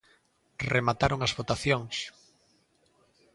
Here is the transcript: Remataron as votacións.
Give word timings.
Remataron 0.75 1.19
as 1.27 1.35
votacións. 1.39 1.95